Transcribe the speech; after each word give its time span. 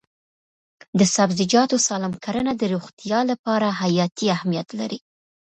د 0.99 1.01
سبزیجاتو 1.15 1.75
سالم 1.87 2.13
کرنه 2.23 2.51
د 2.57 2.63
روغتیا 2.73 3.19
لپاره 3.31 3.67
حیاتي 3.81 4.25
اهمیت 4.35 4.69
لري. 4.79 4.99